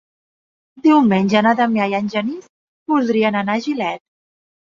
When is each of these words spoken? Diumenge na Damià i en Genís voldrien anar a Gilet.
Diumenge 0.87 1.43
na 1.47 1.51
Damià 1.59 1.85
i 1.91 1.93
en 1.99 2.09
Genís 2.15 2.49
voldrien 2.93 3.37
anar 3.43 3.59
a 3.59 3.63
Gilet. 3.67 4.05